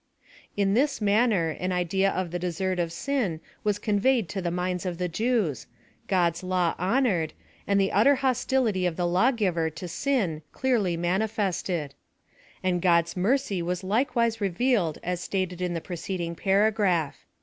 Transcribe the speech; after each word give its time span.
In 0.57 0.73
this 0.73 0.99
manner 0.99 1.51
an 1.51 1.71
idea 1.71 2.09
of 2.09 2.31
the 2.31 2.39
desert 2.39 2.79
of 2.79 2.91
sin 2.91 3.39
was 3.63 3.77
conveyed 3.77 4.27
to 4.29 4.41
the 4.41 4.49
minds 4.49 4.83
of 4.83 4.97
the 4.97 5.07
Jews— 5.07 5.67
God's 6.07 6.41
law 6.41 6.73
honored; 6.79 7.33
and 7.67 7.79
the 7.79 7.91
utter 7.91 8.15
hostility 8.15 8.87
of 8.87 8.95
the 8.95 9.05
lawgiver 9.05 9.69
to 9.69 9.87
sin 9.87 10.41
clearly 10.53 10.97
manifested; 10.97 11.93
and 12.63 12.81
God's 12.81 13.15
mercy 13.15 13.59
w;.s 13.59 13.83
like 13.83 14.15
wise 14.15 14.41
revealed 14.41 14.97
as 15.03 15.21
stated 15.21 15.61
in 15.61 15.75
the 15.75 15.79
preceding 15.81 16.33
paragraph. 16.33 17.23